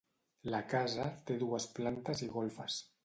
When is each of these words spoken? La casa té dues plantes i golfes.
La 0.53 0.61
casa 0.71 1.05
té 1.29 1.35
dues 1.43 1.67
plantes 1.77 2.25
i 2.29 2.31
golfes. 2.39 2.81